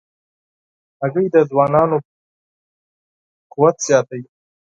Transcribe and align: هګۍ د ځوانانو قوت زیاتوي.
هګۍ 1.01 1.27
د 1.33 1.35
ځوانانو 1.49 1.97
قوت 3.53 3.75
زیاتوي. 3.87 4.25